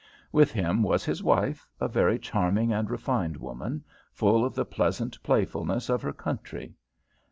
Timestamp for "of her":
5.89-6.11